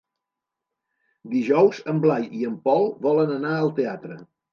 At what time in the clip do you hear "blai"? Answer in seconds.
2.05-2.25